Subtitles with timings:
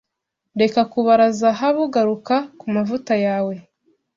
[0.61, 3.55] reka kubara zahabuGaruka ku mavuta yawe